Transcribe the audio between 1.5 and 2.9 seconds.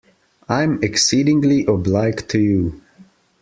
obliged to you.